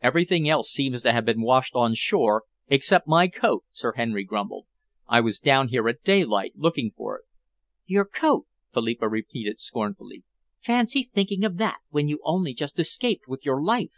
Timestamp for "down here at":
5.38-6.02